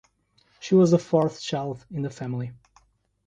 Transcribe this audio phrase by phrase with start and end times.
[0.59, 2.53] She was the fourth child in the family.